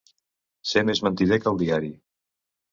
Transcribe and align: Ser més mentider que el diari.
Ser 0.69 0.83
més 0.91 1.03
mentider 1.09 1.41
que 1.45 1.51
el 1.53 1.63
diari. 1.63 1.95